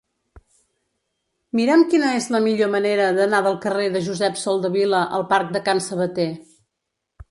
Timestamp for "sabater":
5.93-6.31